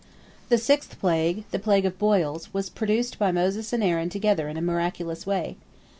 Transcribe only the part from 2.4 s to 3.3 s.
was produced